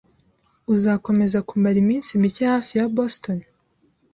[0.73, 3.37] Uzakomeza kumara iminsi mike hafi ya Boston?